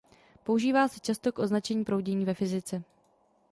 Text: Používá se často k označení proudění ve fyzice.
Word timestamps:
Používá 0.43 0.87
se 0.87 0.99
často 0.99 1.31
k 1.31 1.39
označení 1.39 1.83
proudění 1.85 2.25
ve 2.25 2.33
fyzice. 2.33 2.83